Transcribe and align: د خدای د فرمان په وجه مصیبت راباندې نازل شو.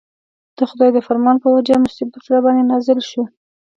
د 0.57 0.59
خدای 0.69 0.89
د 0.93 0.97
فرمان 1.07 1.35
په 1.43 1.47
وجه 1.55 1.75
مصیبت 1.85 2.23
راباندې 2.31 2.63
نازل 2.71 2.99
شو. 3.09 3.23